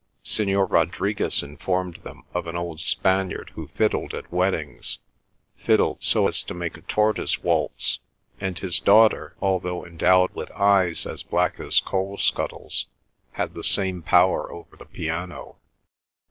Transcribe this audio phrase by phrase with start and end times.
[0.23, 6.55] Signor Rodriguez informed them of an old Spaniard who fiddled at weddings—fiddled so as to
[6.55, 7.99] make a tortoise waltz;
[8.39, 12.87] and his daughter, although endowed with eyes as black as coal scuttles,
[13.33, 15.57] had the same power over the piano.